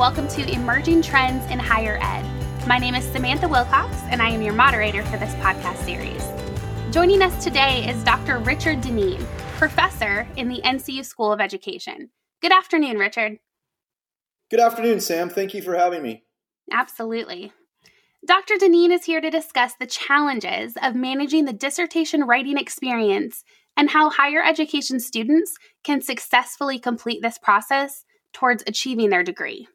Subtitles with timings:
[0.00, 2.24] welcome to Emerging Trends in Higher Ed.
[2.66, 6.26] My name is Samantha Wilcox, and I am your moderator for this podcast series.
[6.90, 8.38] Joining us today is Dr.
[8.38, 9.22] Richard Dineen,
[9.58, 12.08] professor in the NCU School of Education.
[12.40, 13.40] Good afternoon, Richard.
[14.50, 15.28] Good afternoon, Sam.
[15.28, 16.24] Thank you for having me.
[16.72, 17.52] Absolutely.
[18.26, 18.54] Dr.
[18.56, 23.44] Dineen is here to discuss the challenges of managing the dissertation writing experience
[23.76, 29.68] and how higher education students can successfully complete this process towards achieving their degree.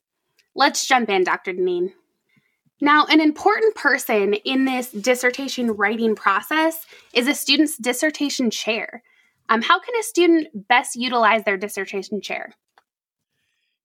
[0.56, 1.54] Let's jump in, Dr.
[1.54, 1.94] Dineen.
[2.82, 9.04] Now, an important person in this dissertation writing process is a student's dissertation chair.
[9.50, 12.54] Um, how can a student best utilize their dissertation chair?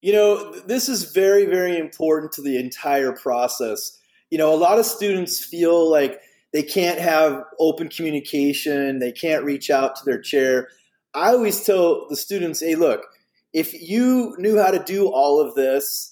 [0.00, 3.98] You know, this is very, very important to the entire process.
[4.30, 6.20] You know, a lot of students feel like
[6.52, 10.68] they can't have open communication, they can't reach out to their chair.
[11.14, 13.06] I always tell the students, hey, look,
[13.52, 16.09] if you knew how to do all of this,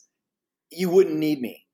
[0.70, 1.64] you wouldn't need me.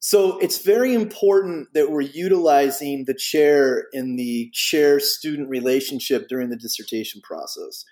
[0.00, 6.50] So it's very important that we're utilizing the chair in the chair student relationship during
[6.50, 7.84] the dissertation process.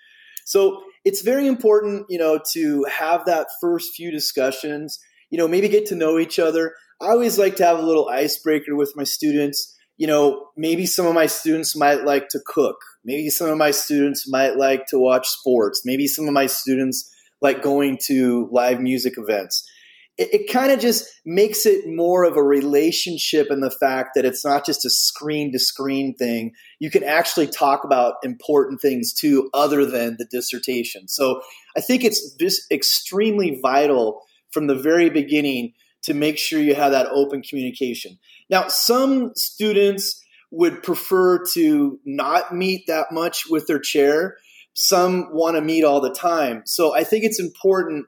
[0.45, 4.97] So it's very important, you know, to have that first few discussions,
[5.29, 6.73] you know, maybe get to know each other.
[7.01, 9.75] I always like to have a little icebreaker with my students.
[9.97, 12.77] You know, maybe some of my students might like to cook.
[13.03, 15.81] Maybe some of my students might like to watch sports.
[15.83, 19.69] Maybe some of my students like going to live music events.
[20.17, 24.25] It, it kind of just makes it more of a relationship in the fact that
[24.25, 26.53] it's not just a screen to screen thing.
[26.79, 31.07] You can actually talk about important things too, other than the dissertation.
[31.07, 31.41] So
[31.75, 36.91] I think it's just extremely vital from the very beginning to make sure you have
[36.91, 38.17] that open communication.
[38.49, 44.37] Now, some students would prefer to not meet that much with their chair
[44.79, 46.61] some want to meet all the time.
[46.65, 48.05] So I think it's important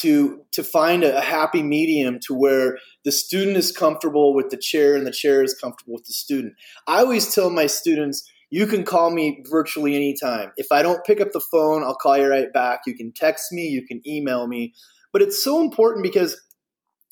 [0.00, 4.96] to to find a, happy medium to where the student is comfortable with the chair
[4.96, 6.54] and the chair is comfortable with the student.
[6.86, 10.52] I always tell my students, you can call me virtually anytime.
[10.56, 12.80] If I don't pick up the phone, I'll call you right back.
[12.86, 14.74] You can text me, you can email me.
[15.12, 16.40] But it's so important because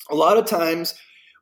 [0.09, 0.93] a lot of times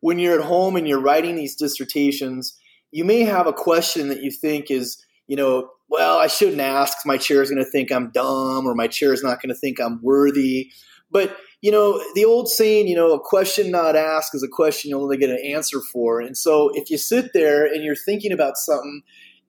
[0.01, 2.57] when you're at home and you're writing these dissertations,
[2.91, 6.97] you may have a question that you think is, you know, well, I shouldn't ask.
[7.05, 9.59] My chair is going to think I'm dumb, or my chair is not going to
[9.59, 10.71] think I'm worthy.
[11.11, 14.89] But you know, the old saying, you know, a question not asked is a question
[14.89, 16.19] you'll only get an answer for.
[16.19, 19.01] And so, if you sit there and you're thinking about something,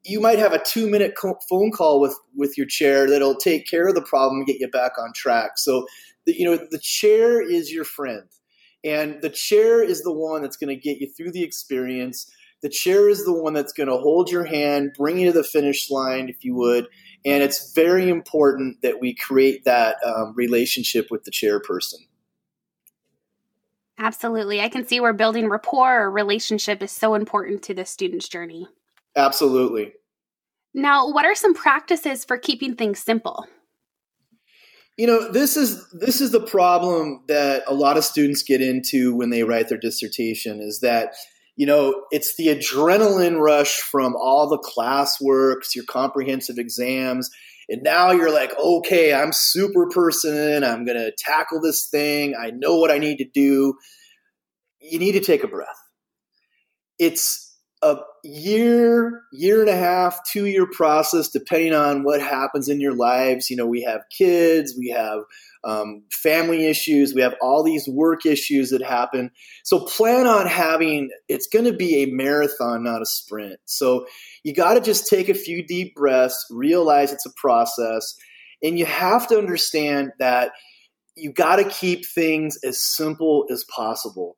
[0.05, 1.15] you might have a two minute
[1.49, 4.69] phone call with with your chair that'll take care of the problem and get you
[4.69, 5.53] back on track.
[5.57, 5.87] So,
[6.27, 8.29] the, you know, the chair is your friend,
[8.85, 12.31] and the chair is the one that's going to get you through the experience
[12.63, 15.45] the chair is the one that's going to hold your hand, bring you to the
[15.45, 16.87] finish line, if you would.
[17.27, 22.07] And it's very important that we create that um, relationship with the chairperson.
[23.99, 24.61] Absolutely.
[24.61, 28.69] I can see where building rapport or relationship is so important to the student's journey.
[29.17, 29.95] Absolutely.
[30.73, 33.47] Now, what are some practices for keeping things simple?
[34.97, 39.15] You know, this is this is the problem that a lot of students get into
[39.15, 41.15] when they write their dissertation is that
[41.57, 47.31] you know, it's the adrenaline rush from all the classworks, your comprehensive exams.
[47.69, 50.63] And now you're like, okay, I'm super person.
[50.63, 52.35] I'm going to tackle this thing.
[52.39, 53.75] I know what I need to do.
[54.81, 55.69] You need to take a breath.
[56.99, 57.46] It's
[57.83, 62.95] a year, year and a half, two year process, depending on what happens in your
[62.95, 63.51] lives.
[63.51, 65.21] You know, we have kids, we have
[65.63, 69.31] um, family issues, we have all these work issues that happen.
[69.65, 73.59] So plan on having, it's going to be a marathon, not a sprint.
[73.67, 74.07] So
[74.43, 78.17] you got to just take a few deep breaths, realize it's a process,
[78.63, 80.53] and you have to understand that
[81.15, 84.37] you got to keep things as simple as possible.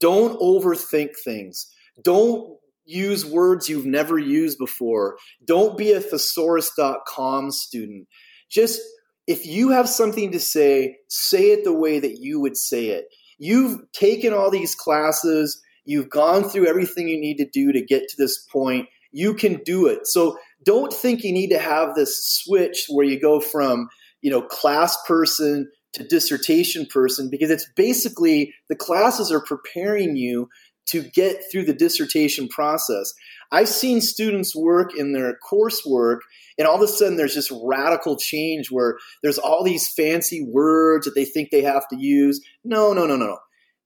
[0.00, 1.70] Don't overthink things.
[2.02, 5.16] Don't use words you've never used before.
[5.44, 8.08] Don't be a thesaurus.com student.
[8.50, 8.80] Just
[9.26, 13.06] if you have something to say, say it the way that you would say it.
[13.38, 18.08] You've taken all these classes, you've gone through everything you need to do to get
[18.08, 18.88] to this point.
[19.12, 20.06] You can do it.
[20.06, 23.88] So don't think you need to have this switch where you go from,
[24.22, 30.48] you know, class person to dissertation person because it's basically the classes are preparing you
[30.86, 33.12] to get through the dissertation process.
[33.50, 36.18] I've seen students work in their coursework,
[36.58, 41.06] and all of a sudden there's this radical change where there's all these fancy words
[41.06, 42.40] that they think they have to use.
[42.64, 43.38] No, no, no, no, no.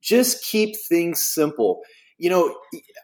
[0.02, 1.82] Just keep things simple.
[2.18, 2.56] You know,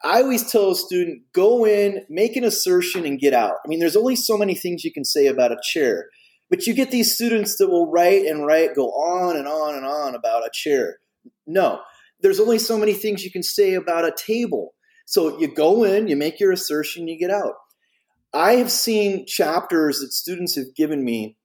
[0.03, 3.55] I always tell a student go in, make an assertion, and get out.
[3.65, 6.07] I mean, there's only so many things you can say about a chair,
[6.51, 9.87] but you get these students that will write and write, go on and on and
[9.87, 10.99] on about a chair
[11.47, 11.81] No.
[12.21, 14.75] There's only so many things you can say about a table.
[15.07, 17.55] So you go in, you make your assertion, you get out.
[18.33, 21.37] I have seen chapters that students have given me,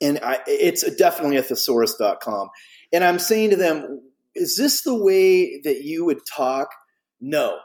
[0.00, 2.48] and I, it's definitely at thesaurus.com.
[2.92, 4.00] And I'm saying to them,
[4.34, 6.68] is this the way that you would talk?
[7.20, 7.58] No.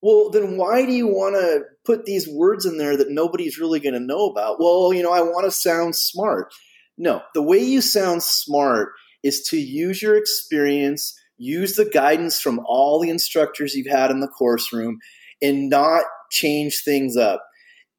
[0.00, 3.78] Well, then why do you want to put these words in there that nobody's really
[3.78, 4.58] going to know about?
[4.58, 6.52] Well, you know, I want to sound smart.
[6.98, 8.90] No, the way you sound smart
[9.22, 14.20] is to use your experience, use the guidance from all the instructors you've had in
[14.20, 14.98] the course room,
[15.42, 17.44] and not change things up.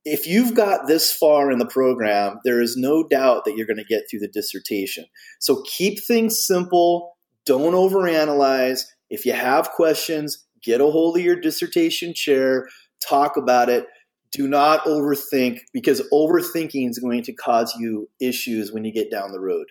[0.05, 3.77] If you've got this far in the program, there is no doubt that you're going
[3.77, 5.05] to get through the dissertation.
[5.39, 8.81] So keep things simple, don't overanalyze.
[9.09, 12.67] If you have questions, get a hold of your dissertation chair,
[13.07, 13.85] talk about it.
[14.31, 19.31] Do not overthink because overthinking is going to cause you issues when you get down
[19.31, 19.67] the road.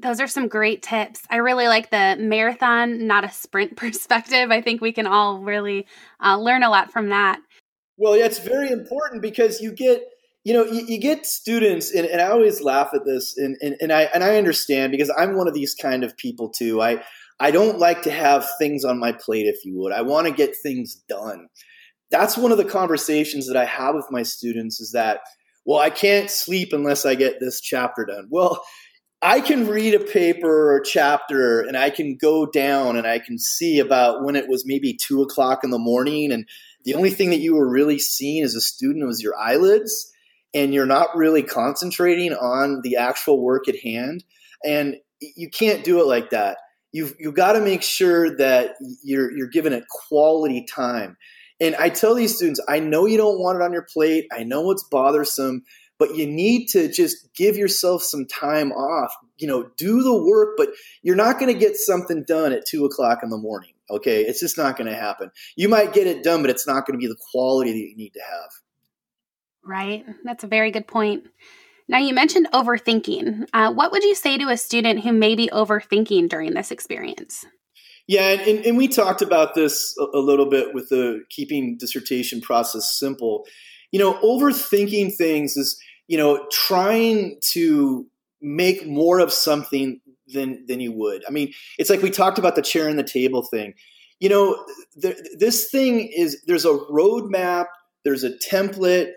[0.00, 1.22] Those are some great tips.
[1.30, 4.50] I really like the marathon, not a sprint perspective.
[4.50, 5.86] I think we can all really
[6.24, 7.40] uh, learn a lot from that.
[7.96, 10.04] Well, yeah, it's very important because you get,
[10.44, 13.76] you know, you, you get students, and, and, I always laugh at this, and, and,
[13.80, 16.80] and I and I understand because I'm one of these kind of people too.
[16.80, 17.02] I
[17.40, 19.92] I don't like to have things on my plate, if you would.
[19.92, 21.48] I want to get things done.
[22.10, 25.20] That's one of the conversations that I have with my students is that,
[25.64, 28.28] well, I can't sleep unless I get this chapter done.
[28.30, 28.64] Well,
[29.20, 33.38] I can read a paper or chapter and I can go down and I can
[33.38, 36.30] see about when it was maybe two o'clock in the morning.
[36.30, 36.46] And
[36.84, 40.12] the only thing that you were really seeing as a student was your eyelids
[40.54, 44.22] and you're not really concentrating on the actual work at hand.
[44.64, 46.58] And you can't do it like that
[46.92, 51.16] you've you've got to make sure that you're you're given it quality time.
[51.60, 54.26] And I tell these students, I know you don't want it on your plate.
[54.32, 55.64] I know it's bothersome,
[55.98, 59.12] but you need to just give yourself some time off.
[59.36, 60.70] You know, do the work, but
[61.02, 63.70] you're not going to get something done at two o'clock in the morning.
[63.90, 65.30] Okay, it's just not going to happen.
[65.56, 67.96] You might get it done, but it's not going to be the quality that you
[67.96, 68.50] need to have.
[69.64, 70.04] Right.
[70.24, 71.26] That's a very good point.
[71.88, 73.48] Now, you mentioned overthinking.
[73.54, 77.46] Uh, what would you say to a student who may be overthinking during this experience?
[78.06, 82.40] Yeah, and, and we talked about this a, a little bit with the keeping dissertation
[82.40, 83.46] process simple.
[83.90, 88.06] You know, overthinking things is, you know, trying to
[88.40, 91.24] make more of something than than you would.
[91.26, 93.74] I mean, it's like we talked about the chair and the table thing.
[94.20, 94.66] You know,
[94.96, 97.66] this thing is there's a roadmap,
[98.04, 99.12] there's a template,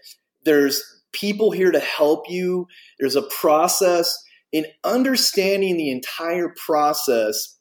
[0.45, 2.67] there's people here to help you.
[2.99, 4.15] There's a process
[4.51, 7.57] in understanding the entire process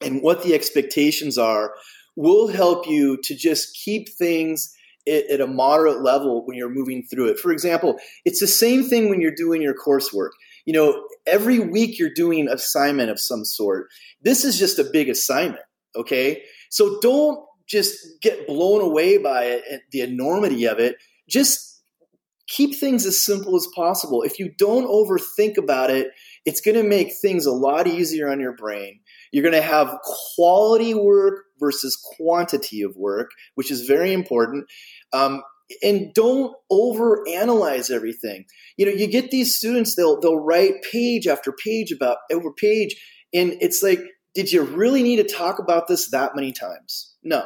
[0.00, 1.74] and what the expectations are
[2.16, 4.74] will help you to just keep things
[5.08, 7.38] at, a moderate level when you're moving through it.
[7.38, 10.30] For example, it's the same thing when you're doing your coursework.
[10.64, 13.88] You know, every week you're doing assignment of some sort.
[14.22, 15.64] This is just a big assignment,
[15.96, 16.42] okay?
[16.70, 20.96] So don't just get blown away by it, the enormity of it.
[21.28, 21.82] Just
[22.48, 24.22] keep things as simple as possible.
[24.22, 26.08] If you don't overthink about it,
[26.44, 29.00] it's going to make things a lot easier on your brain.
[29.32, 29.96] You're going to have
[30.34, 34.66] quality work versus quantity of work, which is very important.
[35.12, 35.42] Um,
[35.82, 38.44] and don't over analyze everything.
[38.76, 42.96] You know, you get these students, they'll they'll write page after page about over page,
[43.32, 44.00] and it's like,
[44.34, 47.14] did you really need to talk about this that many times?
[47.22, 47.44] No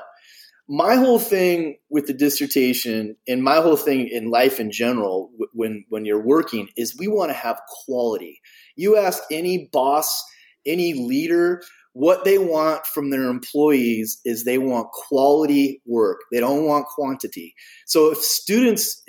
[0.69, 5.85] my whole thing with the dissertation and my whole thing in life in general when
[5.89, 8.41] when you're working is we want to have quality
[8.75, 10.25] you ask any boss
[10.67, 11.63] any leader
[11.97, 17.55] what they want from their employees is they want quality work they don't want quantity
[17.87, 19.03] so if students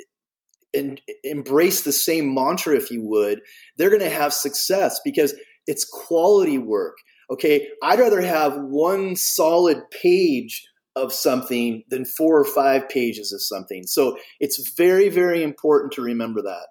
[0.71, 3.41] in, embrace the same mantra if you would
[3.77, 5.33] they're going to have success because
[5.65, 6.95] it's quality work
[7.29, 10.65] okay i'd rather have one solid page
[10.97, 13.85] of something than four or five pages of something.
[13.85, 16.67] So it's very, very important to remember that.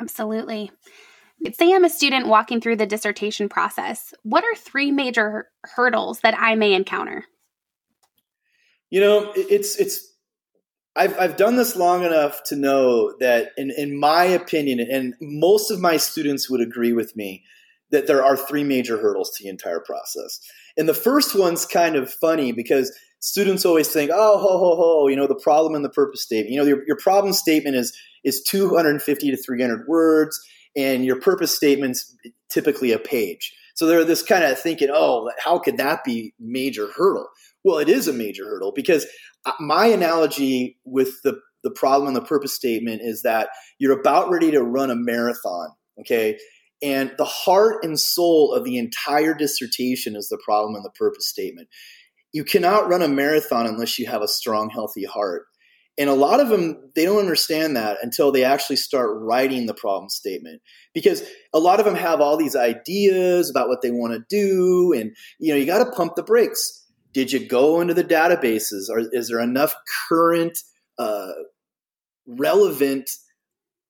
[0.00, 0.72] Absolutely.
[1.52, 4.14] Say I'm a student walking through the dissertation process.
[4.22, 7.24] What are three major hurdles that I may encounter?
[8.90, 10.12] You know, it's it's
[10.94, 15.70] I've I've done this long enough to know that in in my opinion and most
[15.70, 17.44] of my students would agree with me
[17.90, 20.40] that there are three major hurdles to the entire process.
[20.76, 25.08] And the first one's kind of funny because students always think, oh, ho, ho, ho,
[25.08, 26.50] you know, the problem and the purpose statement.
[26.50, 30.40] You know, your, your problem statement is is 250 to 300 words,
[30.76, 32.16] and your purpose statement's
[32.48, 33.54] typically a page.
[33.74, 37.28] So they're this kind of thinking, oh, how could that be major hurdle?
[37.64, 39.06] Well, it is a major hurdle because
[39.44, 44.30] uh, my analogy with the the problem and the purpose statement is that you're about
[44.30, 45.68] ready to run a marathon.
[46.00, 46.38] Okay,
[46.82, 51.28] And the heart and soul of the entire dissertation is the problem and the purpose
[51.28, 51.68] statement.
[52.32, 55.44] You cannot run a marathon unless you have a strong, healthy heart.
[55.98, 59.74] And a lot of them, they don't understand that until they actually start writing the
[59.74, 60.62] problem statement.
[60.94, 61.22] Because
[61.52, 64.92] a lot of them have all these ideas about what they want to do.
[64.92, 66.86] And, you know, you got to pump the brakes.
[67.12, 68.88] Did you go into the databases?
[68.88, 69.74] Or is there enough
[70.08, 70.58] current,
[70.98, 71.32] uh,
[72.26, 73.10] relevant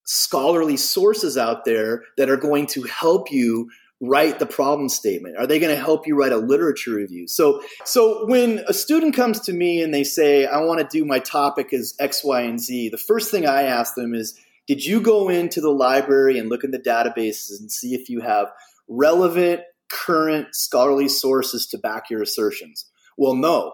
[0.05, 3.71] scholarly sources out there that are going to help you
[4.03, 5.37] write the problem statement?
[5.39, 7.29] Are they going to help you write a literature review?
[7.29, 11.05] So, so when a student comes to me and they say, I want to do
[11.05, 14.85] my topic as X, Y, and Z, the first thing I ask them is, did
[14.85, 18.49] you go into the library and look in the databases and see if you have
[18.89, 22.87] relevant, current scholarly sources to back your assertions?
[23.17, 23.73] Well, no.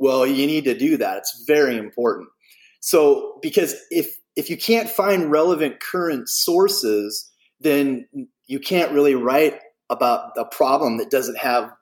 [0.00, 1.18] Well, you need to do that.
[1.18, 2.28] It's very important.
[2.80, 7.28] So, because if if you can't find relevant current sources,
[7.60, 8.06] then
[8.46, 9.58] you can't really write
[9.90, 11.72] about a problem that doesn't have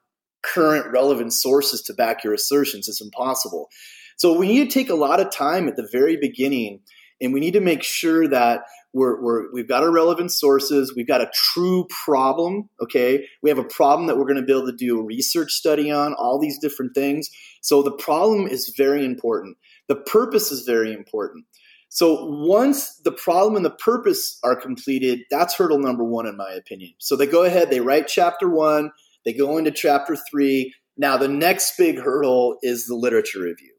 [0.43, 2.87] current relevant sources to back your assertions.
[2.87, 3.69] It's impossible.
[4.17, 6.79] So we need to take a lot of time at the very beginning,
[7.21, 8.61] and we need to make sure that
[8.93, 10.93] we're, we're, we've got our relevant sources.
[10.95, 12.69] We've got a true problem.
[12.81, 15.51] Okay, we have a problem that we're going to be able to do a research
[15.51, 16.13] study on.
[16.13, 17.29] All these different things.
[17.61, 19.57] So the problem is very important.
[19.87, 21.45] The purpose is very important.
[21.89, 26.51] So once the problem and the purpose are completed, that's hurdle number one, in my
[26.51, 26.93] opinion.
[26.99, 28.91] So they go ahead, they write chapter one,
[29.25, 30.73] they go into chapter three.
[30.97, 33.73] Now the next big hurdle is the literature review.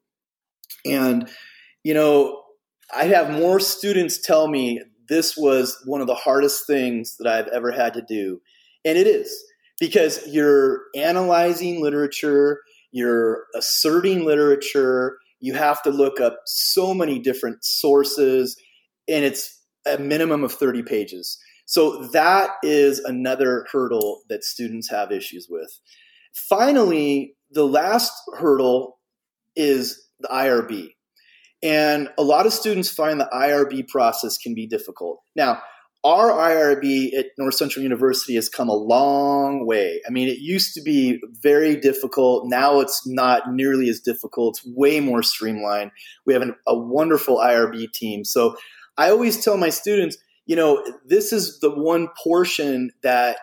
[0.86, 1.28] And,
[1.84, 2.42] you know,
[2.94, 7.48] I have more students tell me this was one of the hardest things that I've
[7.48, 8.40] ever had to do.
[8.84, 9.44] And it is
[9.80, 12.60] because you're analyzing literature,
[12.90, 18.56] you're asserting literature, you have to look up so many different sources,
[19.08, 21.38] and it's a minimum of 30 pages.
[21.66, 25.70] So that is another hurdle that students have issues with.
[26.48, 28.98] Finally, the last hurdle
[29.54, 30.90] is the IRB.
[31.62, 35.20] And a lot of students find the IRB process can be difficult.
[35.34, 35.60] Now,
[36.08, 40.00] our IRB at North Central University has come a long way.
[40.08, 42.44] I mean, it used to be very difficult.
[42.46, 44.56] Now it's not nearly as difficult.
[44.56, 45.90] It's way more streamlined.
[46.24, 48.24] We have an, a wonderful IRB team.
[48.24, 48.56] So
[48.96, 53.36] I always tell my students, you know, this is the one portion that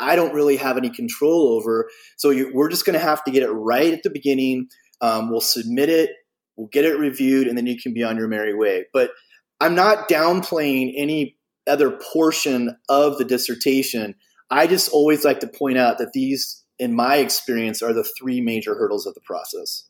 [0.00, 1.88] I don't really have any control over.
[2.16, 4.70] So you, we're just going to have to get it right at the beginning.
[5.00, 6.10] Um, we'll submit it,
[6.56, 8.86] we'll get it reviewed, and then you can be on your merry way.
[8.92, 9.12] But
[9.60, 11.37] I'm not downplaying any
[11.68, 14.14] other portion of the dissertation,
[14.50, 18.40] I just always like to point out that these, in my experience, are the three
[18.40, 19.84] major hurdles of the process.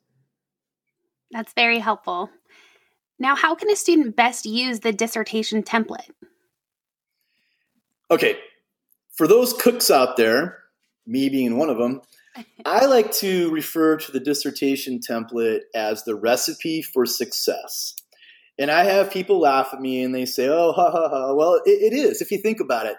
[1.30, 2.30] That's very helpful.
[3.18, 6.10] Now, how can a student best use the dissertation template?
[8.10, 8.38] Okay,
[9.16, 10.58] for those cooks out there,
[11.06, 12.00] me being one of them,
[12.64, 17.94] I like to refer to the dissertation template as the recipe for success.
[18.58, 21.34] And I have people laugh at me and they say, oh, ha, ha, ha.
[21.34, 22.96] Well, it, it is if you think about it.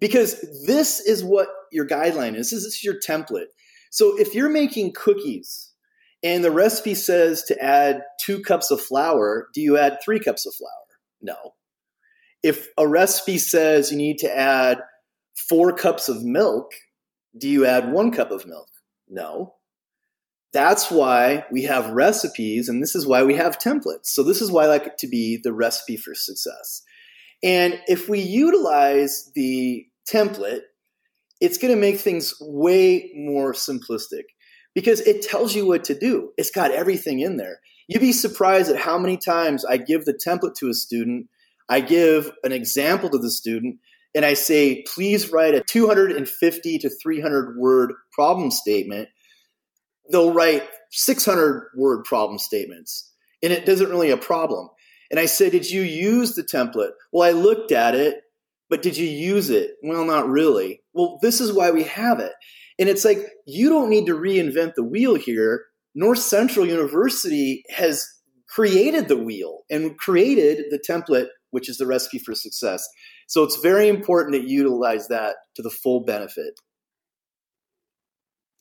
[0.00, 2.50] Because this is what your guideline is.
[2.50, 3.46] This is your template.
[3.90, 5.72] So if you're making cookies
[6.22, 10.46] and the recipe says to add two cups of flour, do you add three cups
[10.46, 10.70] of flour?
[11.22, 11.54] No.
[12.42, 14.80] If a recipe says you need to add
[15.48, 16.72] four cups of milk,
[17.36, 18.68] do you add one cup of milk?
[19.08, 19.55] No.
[20.56, 24.06] That's why we have recipes, and this is why we have templates.
[24.06, 26.80] So, this is why I like it to be the recipe for success.
[27.42, 30.62] And if we utilize the template,
[31.42, 34.22] it's going to make things way more simplistic
[34.74, 36.32] because it tells you what to do.
[36.38, 37.58] It's got everything in there.
[37.86, 41.28] You'd be surprised at how many times I give the template to a student,
[41.68, 43.76] I give an example to the student,
[44.14, 49.10] and I say, please write a 250 to 300 word problem statement
[50.10, 54.68] they'll write 600 word problem statements and it doesn't really a problem.
[55.10, 56.92] And I said, Did you use the template?
[57.12, 58.22] Well, I looked at it,
[58.68, 59.72] but did you use it?
[59.82, 60.82] Well, not really.
[60.92, 62.32] Well, this is why we have it.
[62.78, 65.64] And it's like, you don't need to reinvent the wheel here.
[65.94, 68.06] North Central University has
[68.48, 72.86] created the wheel and created the template, which is the recipe for success.
[73.28, 76.54] So it's very important to utilize that to the full benefit.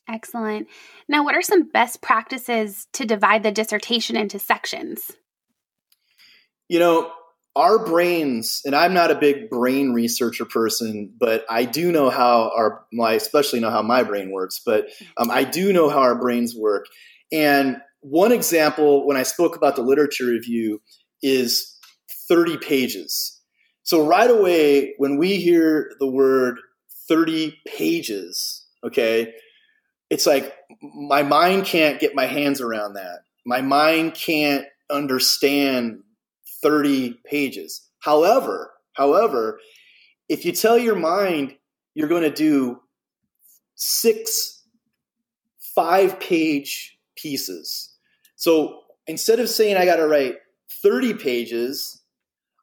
[0.08, 0.68] Excellent.
[1.08, 5.12] Now, what are some best practices to divide the dissertation into sections?
[6.70, 7.12] You know,
[7.56, 12.52] our brains, and I'm not a big brain researcher person, but I do know how
[12.56, 16.16] our, my, especially know how my brain works, but um, I do know how our
[16.16, 16.86] brains work.
[17.32, 20.82] And one example, when I spoke about the literature review,
[21.24, 21.76] is
[22.28, 23.42] 30 pages.
[23.84, 26.60] So right away, when we hear the word
[27.08, 29.34] 30 pages, okay,
[30.10, 33.20] it's like my mind can't get my hands around that.
[33.46, 36.02] My mind can't understand
[36.62, 37.88] 30 pages.
[38.00, 39.60] However, however,
[40.30, 41.56] if you tell your mind
[41.96, 42.82] you're going to do
[43.76, 44.56] six
[45.76, 47.94] five page pieces.
[48.36, 50.36] So instead of saying I got to write
[50.84, 52.02] 30 pages,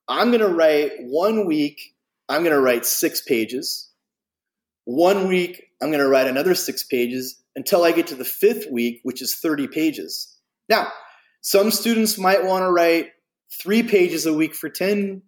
[0.09, 1.95] I'm going to write one week,
[2.29, 3.91] I'm going to write six pages.
[4.85, 8.71] One week, I'm going to write another six pages until I get to the fifth
[8.71, 10.39] week, which is 30 pages.
[10.69, 10.93] Now,
[11.41, 13.11] some students might want to write
[13.61, 15.23] three pages a week for 10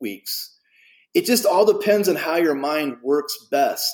[0.00, 0.54] weeks.
[1.14, 3.92] It just all depends on how your mind works best.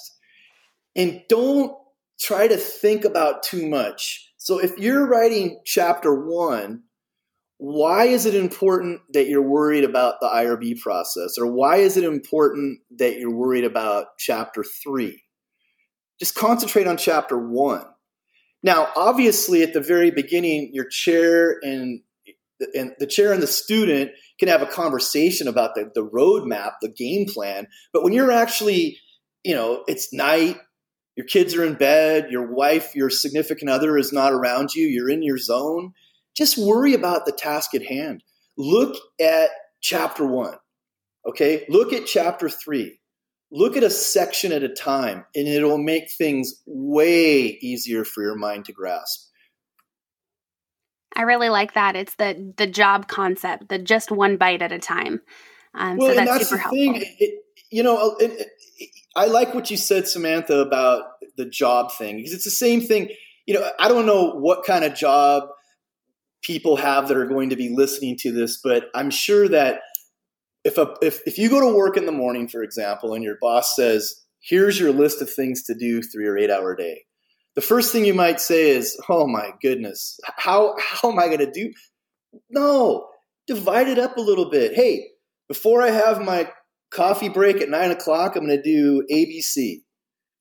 [0.96, 1.76] And don't
[2.18, 4.32] try to think about too much.
[4.38, 6.84] So if you're writing chapter one,
[7.58, 11.38] why is it important that you're worried about the IRB process?
[11.38, 15.22] Or why is it important that you're worried about chapter three?
[16.22, 17.84] Just concentrate on chapter one.
[18.62, 22.00] Now, obviously, at the very beginning, your chair and,
[22.76, 26.88] and the chair and the student can have a conversation about the, the roadmap, the
[26.88, 27.66] game plan.
[27.92, 28.98] But when you're actually,
[29.42, 30.58] you know, it's night,
[31.16, 35.10] your kids are in bed, your wife, your significant other is not around you, you're
[35.10, 35.92] in your zone,
[36.36, 38.22] just worry about the task at hand.
[38.56, 39.50] Look at
[39.80, 40.54] chapter one,
[41.28, 41.64] okay?
[41.68, 43.00] Look at chapter three.
[43.54, 48.34] Look at a section at a time, and it'll make things way easier for your
[48.34, 49.28] mind to grasp.
[51.14, 51.94] I really like that.
[51.94, 55.20] It's the the job concept, the just one bite at a time.
[55.74, 57.02] Um, well, so that's, that's super helpful.
[57.18, 61.04] It, you know, it, it, I like what you said, Samantha, about
[61.36, 63.10] the job thing because it's the same thing.
[63.46, 65.44] You know, I don't know what kind of job
[66.42, 69.80] people have that are going to be listening to this, but I'm sure that
[70.64, 73.36] if a, if if you go to work in the morning, for example, and your
[73.40, 77.04] boss says, "Here's your list of things to do through your eight-hour day,"
[77.54, 81.38] the first thing you might say is, "Oh my goodness, how how am I going
[81.38, 81.72] to do?"
[82.50, 83.08] No,
[83.46, 84.74] divide it up a little bit.
[84.74, 85.08] Hey,
[85.48, 86.50] before I have my
[86.90, 89.82] coffee break at nine o'clock, I'm going to do ABC.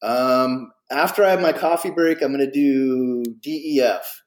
[0.03, 4.21] Um, after I have my coffee break, I'm going to do DEF.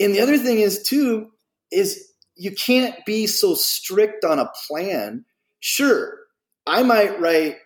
[0.00, 1.30] And the other thing is too
[1.72, 5.24] is you can't be so strict on a plan.
[5.60, 6.18] Sure,
[6.66, 7.56] I might write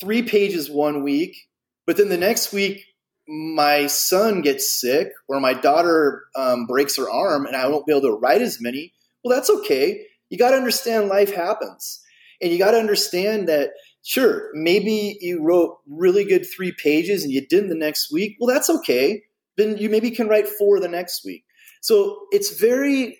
[0.00, 1.48] three pages one week,
[1.86, 2.84] but then the next week
[3.30, 7.92] my son gets sick or my daughter um, breaks her arm and I won't be
[7.92, 8.92] able to write as many.
[9.22, 10.04] Well, that's okay.
[10.30, 12.02] You got to understand life happens.
[12.42, 13.70] And you got to understand that,
[14.02, 18.36] sure, maybe you wrote really good three pages and you didn't the next week.
[18.40, 19.22] Well, that's okay.
[19.56, 21.44] Then you maybe can write four the next week.
[21.82, 23.19] So it's very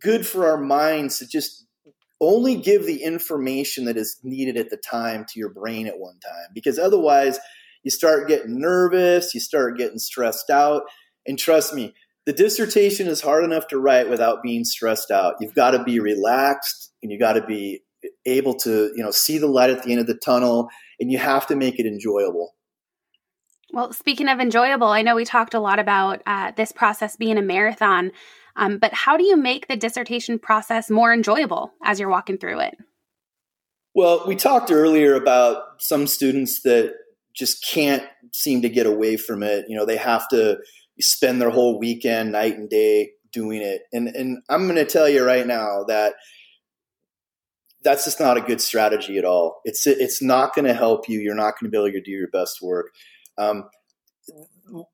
[0.00, 1.66] good for our minds to just
[2.20, 6.18] only give the information that is needed at the time to your brain at one
[6.18, 7.38] time because otherwise
[7.84, 10.82] you start getting nervous, you start getting stressed out.
[11.26, 11.94] And trust me,
[12.26, 15.36] the dissertation is hard enough to write without being stressed out.
[15.40, 17.82] You've got to be relaxed and you got to be
[18.26, 20.68] able to, you know, see the light at the end of the tunnel
[21.00, 22.54] and you have to make it enjoyable.
[23.72, 27.38] Well, speaking of enjoyable, I know we talked a lot about uh, this process being
[27.38, 28.12] a marathon.
[28.58, 32.60] Um, but how do you make the dissertation process more enjoyable as you're walking through
[32.60, 32.76] it?
[33.94, 36.94] Well, we talked earlier about some students that
[37.34, 39.66] just can't seem to get away from it.
[39.68, 40.58] You know, they have to
[41.00, 43.82] spend their whole weekend, night and day doing it.
[43.92, 46.14] And and I'm going to tell you right now that
[47.84, 49.60] that's just not a good strategy at all.
[49.64, 51.20] It's it's not going to help you.
[51.20, 52.88] You're not going to be able to do your best work.
[53.38, 53.68] Um,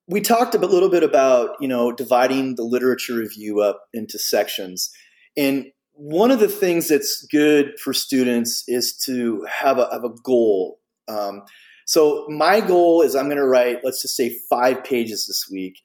[0.06, 4.90] we talked a little bit about you know dividing the literature review up into sections.
[5.36, 10.14] And one of the things that's good for students is to have a, have a
[10.24, 10.80] goal.
[11.08, 11.42] Um,
[11.86, 15.80] so my goal is i'm going to write let's just say five pages this week.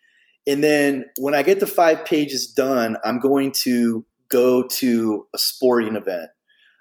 [0.48, 5.38] And then when i get the five pages done i'm going to go to a
[5.38, 6.30] sporting event.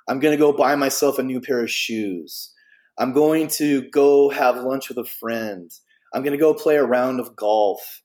[0.09, 2.53] I'm going to go buy myself a new pair of shoes.
[2.99, 5.71] I'm going to go have lunch with a friend
[6.12, 8.03] I'm going to go play a round of golf.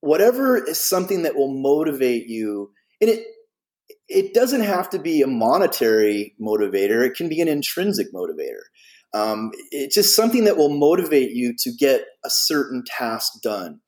[0.00, 3.26] Whatever is something that will motivate you, and it
[4.08, 7.06] it doesn't have to be a monetary motivator.
[7.06, 8.64] It can be an intrinsic motivator.
[9.14, 13.80] Um, it's just something that will motivate you to get a certain task done.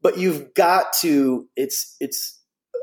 [0.00, 1.48] But you've got to.
[1.56, 2.40] It's it's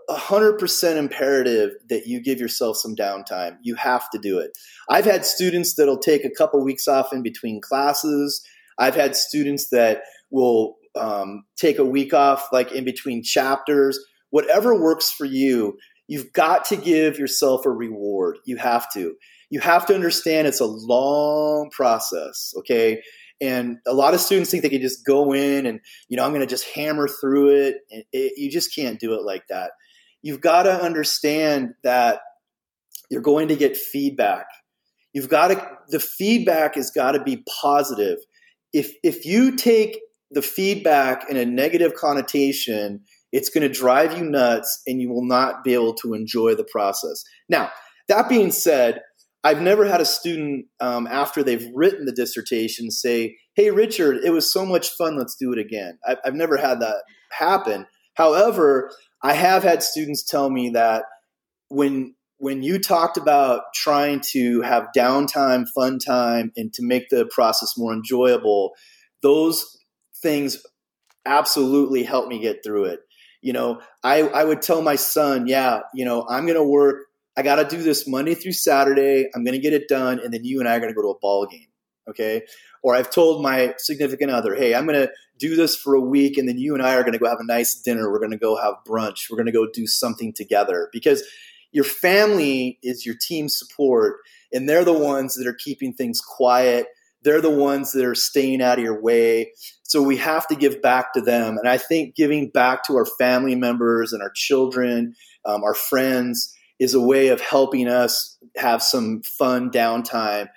[0.10, 3.58] hundred percent imperative that you give yourself some downtime.
[3.62, 4.51] You have to do it.
[4.89, 8.45] I've had students that'll take a couple weeks off in between classes
[8.81, 13.99] I've had students that will um, take a week off, like in between chapters,
[14.31, 15.77] whatever works for you.
[16.07, 18.39] You've got to give yourself a reward.
[18.45, 19.15] You have to.
[19.51, 23.01] you have to understand it's a long process, okay?
[23.41, 26.31] And a lot of students think they can just go in and, you know, I'm
[26.31, 27.75] going to just hammer through it.
[27.91, 29.71] And it, You just can't do it like that.
[30.21, 32.21] You've got to understand that
[33.09, 34.45] you're going to get feedback.
[35.13, 38.19] You've got to, the feedback has got to be positive.
[38.73, 39.99] If, if you take
[40.31, 45.25] the feedback in a negative connotation, it's going to drive you nuts and you will
[45.25, 47.23] not be able to enjoy the process.
[47.49, 47.71] Now,
[48.07, 49.01] that being said,
[49.43, 54.31] I've never had a student um, after they've written the dissertation say, "Hey, Richard, it
[54.31, 55.17] was so much fun.
[55.17, 57.88] Let's do it again." I've, I've never had that happen.
[58.13, 58.91] However,
[59.23, 61.05] I have had students tell me that
[61.69, 67.25] when when you talked about trying to have downtime, fun time, and to make the
[67.27, 68.73] process more enjoyable,
[69.21, 69.77] those
[70.21, 70.63] things
[71.25, 72.99] absolutely helped me get through it.
[73.41, 77.08] You know, I, I would tell my son, yeah, you know, I'm going to work
[77.38, 79.30] I got to do this Monday through Saturday.
[79.34, 81.01] I'm going to get it done, and then you and I are going to go
[81.01, 81.67] to a ball game.
[82.10, 82.41] Okay.
[82.84, 86.38] Or I've told my significant other, hey, I'm going to do this for a week,
[86.38, 88.12] and then you and I are going to go have a nice dinner.
[88.12, 89.30] We're going to go have brunch.
[89.30, 91.23] We're going to go do something together because
[91.71, 94.17] your family is your team support,
[94.51, 96.88] and they're the ones that are keeping things quiet.
[97.23, 99.53] They're the ones that are staying out of your way.
[99.84, 101.57] So we have to give back to them.
[101.57, 105.13] And I think giving back to our family members and our children,
[105.45, 110.47] um, our friends, is a way of helping us have some fun downtime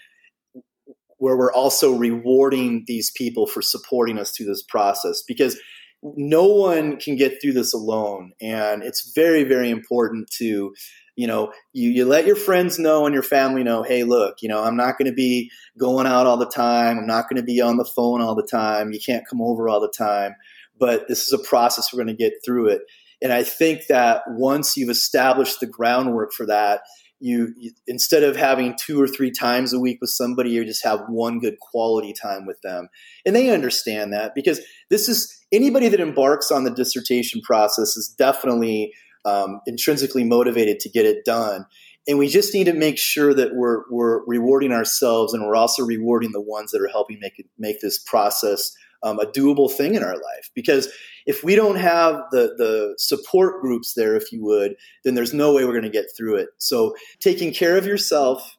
[1.18, 5.58] where we're also rewarding these people for supporting us through this process because
[6.02, 10.74] no one can get through this alone and it's very very important to
[11.16, 14.48] you know you, you let your friends know and your family know hey look you
[14.48, 16.98] know i'm not going to be going out all the time.
[16.98, 18.92] I'm not going to be on the phone all the time.
[18.92, 20.34] You can't come over all the time.
[20.78, 22.82] But this is a process we're going to get through it.
[23.22, 26.82] And I think that once you've established the groundwork for that,
[27.20, 30.84] you, you, instead of having two or three times a week with somebody, you just
[30.84, 32.88] have one good quality time with them.
[33.24, 38.08] And they understand that because this is anybody that embarks on the dissertation process is
[38.08, 38.92] definitely
[39.24, 41.66] um, intrinsically motivated to get it done.
[42.06, 45.84] And we just need to make sure that we're, we're rewarding ourselves and we're also
[45.84, 49.94] rewarding the ones that are helping make it, make this process um, a doable thing
[49.94, 50.50] in our life.
[50.54, 50.88] Because
[51.26, 55.52] if we don't have the the support groups there, if you would, then there's no
[55.54, 56.48] way we're going to get through it.
[56.58, 58.56] So taking care of yourself,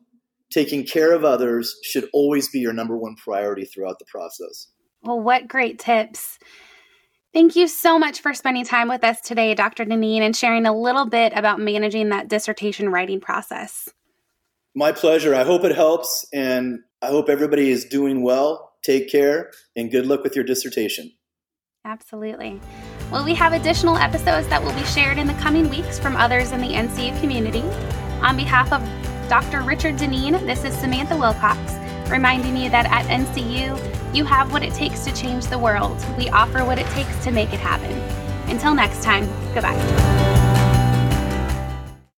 [0.52, 4.68] taking care of others should always be your number one priority throughout the process.
[5.04, 6.40] Well, what great tips.
[7.36, 9.86] Thank you so much for spending time with us today, Dr.
[9.86, 13.90] Deneen, and sharing a little bit about managing that dissertation writing process.
[14.74, 15.36] My pleasure.
[15.36, 20.06] I hope it helps, and I hope everybody is doing well Take care and good
[20.06, 21.12] luck with your dissertation.
[21.86, 22.62] Absolutely.
[23.12, 26.52] Well, we have additional episodes that will be shared in the coming weeks from others
[26.52, 27.64] in the NCU community.
[28.22, 28.82] On behalf of
[29.28, 29.64] Dr.
[29.64, 31.58] Richard Deneen, this is Samantha Wilcox,
[32.10, 35.98] reminding you that at NCU, you have what it takes to change the world.
[36.18, 37.94] We offer what it takes to make it happen.
[38.50, 40.45] Until next time, goodbye.